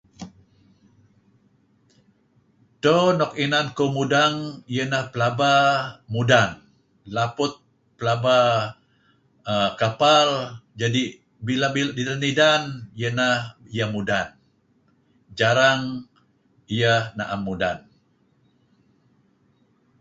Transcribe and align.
Edo 2.79 2.97
nuk 3.17 3.31
inan 3.43 3.67
kuh 3.77 3.91
mudang 3.97 4.35
iahineh 4.73 5.05
pelaba 5.13 5.53
mudan. 6.13 6.49
Laput 7.15 7.53
pelaba 7.97 8.35
kapal. 9.81 10.27
Kadi' 10.79 11.11
bila 11.45 11.67
idan 12.31 12.63
iyeh 12.99 13.11
neh 13.71 13.87
mudan 13.93 14.27
jarang 15.37 15.81
iyeh 16.73 16.99
naem 17.17 17.41
mudan. 17.47 17.77